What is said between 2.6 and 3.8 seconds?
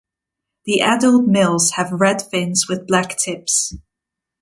with black tips.